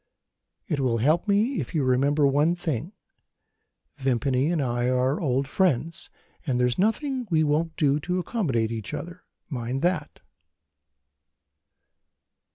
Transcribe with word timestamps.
It 0.67 0.79
will 0.79 0.97
help 0.97 1.27
me 1.27 1.59
if 1.61 1.75
you 1.75 1.83
remember 1.83 2.25
one 2.25 2.55
thing. 2.55 2.91
Vimpany 3.97 4.49
and 4.51 4.59
I 4.59 4.89
are 4.89 5.19
old 5.21 5.47
friends, 5.47 6.09
and 6.43 6.59
there's 6.59 6.79
nothing 6.79 7.27
we 7.29 7.43
won't 7.43 7.75
do 7.77 7.99
to 7.99 8.17
accommodate 8.17 8.71
each 8.71 8.95
other. 8.95 9.23
Mind 9.47 9.83
that!" 9.83 10.19